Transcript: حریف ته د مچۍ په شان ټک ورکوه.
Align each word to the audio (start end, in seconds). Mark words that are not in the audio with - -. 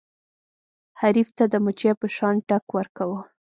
حریف 1.01 1.29
ته 1.37 1.43
د 1.53 1.55
مچۍ 1.63 1.91
په 1.99 2.07
شان 2.15 2.35
ټک 2.47 2.65
ورکوه. 2.77 3.19